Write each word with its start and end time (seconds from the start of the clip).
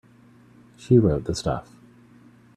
She 0.77 0.97
wrote 0.97 1.25
the 1.25 1.35
stuff. 1.35 1.71